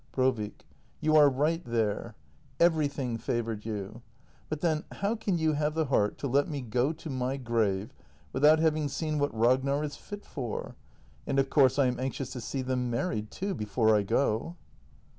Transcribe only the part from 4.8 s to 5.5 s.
how can